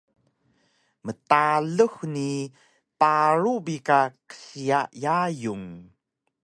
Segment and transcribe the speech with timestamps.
[1.05, 2.29] Mtalux ni
[2.99, 5.67] paru bi ka qsiya yayung